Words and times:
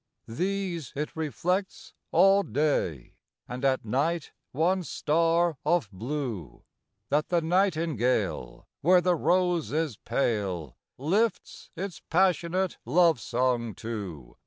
These 0.27 0.93
it 0.95 1.15
reflects 1.15 1.93
all 2.11 2.41
day, 2.41 3.17
And 3.47 3.63
at 3.63 3.85
night 3.85 4.31
one 4.51 4.81
star 4.81 5.59
of 5.63 5.91
blue, 5.91 6.63
That 7.09 7.29
the 7.29 7.39
nightingale, 7.39 8.65
where 8.81 8.99
the 9.01 9.13
rose 9.15 9.71
is 9.71 9.97
pale, 9.97 10.75
Lifts 10.97 11.69
its 11.75 12.01
passionate 12.09 12.79
love 12.83 13.19
song 13.21 13.75
to. 13.75 14.37